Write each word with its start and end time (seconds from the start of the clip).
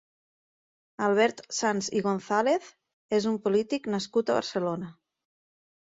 Albert 1.07 1.43
Sanz 1.59 1.91
i 2.01 2.03
González 2.07 2.73
és 3.21 3.31
un 3.35 3.39
polític 3.47 3.95
nascut 3.97 4.33
a 4.37 4.43
Barcelona. 4.43 4.95